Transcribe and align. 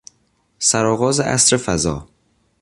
سرآغاز 0.59 1.19
عصر 1.19 1.57
فضا 1.57 2.07